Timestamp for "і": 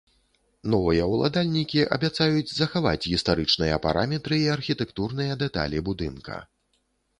4.47-4.51